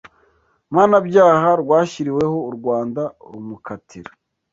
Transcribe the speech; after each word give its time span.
Mpanabyaha 0.71 1.49
rwashyiriweho 1.61 2.37
u 2.49 2.51
Rwanda 2.57 3.01
rumukatira 3.31 4.09